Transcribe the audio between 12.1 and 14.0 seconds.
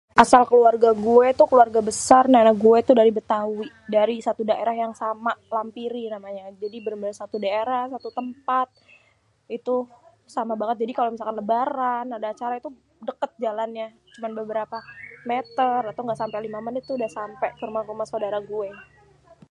ada acara tuh deket jalannya,